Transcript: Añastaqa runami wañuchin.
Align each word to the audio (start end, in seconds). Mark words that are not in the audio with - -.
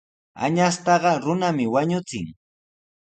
Añastaqa 0.45 1.11
runami 1.23 1.65
wañuchin. 1.73 2.25